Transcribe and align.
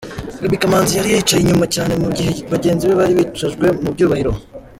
Gaby 0.41 0.57
Kamanzi 0.61 0.93
yari 0.97 1.09
yicaye 1.13 1.41
inyuma 1.43 1.65
cyane 1.75 1.93
mu 2.03 2.09
gihe 2.17 2.31
bagenzi 2.51 2.83
be 2.85 2.93
bari 2.99 3.13
bicajwe 3.19 3.65
mu 3.81 3.89
byubahiro. 3.95 4.31